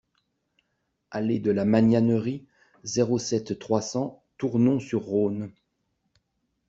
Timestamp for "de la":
1.37-1.63